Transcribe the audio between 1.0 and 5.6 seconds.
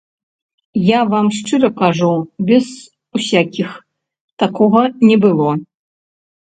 вам шчыра кажу, без усякіх, такога не было.